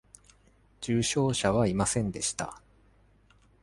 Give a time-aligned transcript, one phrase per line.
[0.81, 2.59] 重傷者はいませんでした。